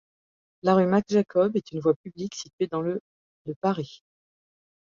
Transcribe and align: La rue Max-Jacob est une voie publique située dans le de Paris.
La 0.63 0.73
rue 0.73 0.87
Max-Jacob 0.87 1.55
est 1.55 1.71
une 1.73 1.79
voie 1.79 1.93
publique 1.93 2.33
située 2.33 2.65
dans 2.65 2.81
le 2.81 3.01
de 3.45 3.53
Paris. 3.61 4.01